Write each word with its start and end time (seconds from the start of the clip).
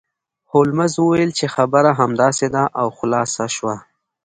هولمز 0.51 0.93
وویل 0.97 1.31
چې 1.39 1.45
خبره 1.55 1.91
همداسې 1.99 2.47
ده 2.55 2.63
او 2.79 2.87
خلاصه 2.97 3.45
شوه 3.55 3.75